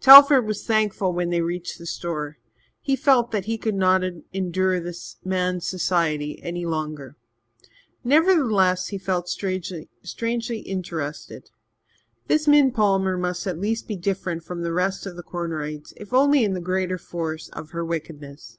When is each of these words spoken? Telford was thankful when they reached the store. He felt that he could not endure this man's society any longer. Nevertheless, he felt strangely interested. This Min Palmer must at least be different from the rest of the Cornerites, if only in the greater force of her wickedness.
Telford 0.00 0.46
was 0.46 0.64
thankful 0.64 1.12
when 1.12 1.28
they 1.28 1.42
reached 1.42 1.76
the 1.76 1.84
store. 1.84 2.38
He 2.80 2.96
felt 2.96 3.30
that 3.30 3.44
he 3.44 3.58
could 3.58 3.74
not 3.74 4.00
endure 4.32 4.80
this 4.80 5.16
man's 5.22 5.68
society 5.68 6.40
any 6.42 6.64
longer. 6.64 7.14
Nevertheless, 8.02 8.86
he 8.86 8.96
felt 8.96 9.28
strangely 9.28 10.58
interested. 10.60 11.50
This 12.26 12.48
Min 12.48 12.72
Palmer 12.72 13.18
must 13.18 13.46
at 13.46 13.58
least 13.60 13.86
be 13.86 13.96
different 13.96 14.42
from 14.44 14.62
the 14.62 14.72
rest 14.72 15.04
of 15.04 15.14
the 15.14 15.22
Cornerites, 15.22 15.92
if 15.98 16.14
only 16.14 16.42
in 16.42 16.54
the 16.54 16.62
greater 16.62 16.96
force 16.96 17.50
of 17.50 17.72
her 17.72 17.84
wickedness. 17.84 18.56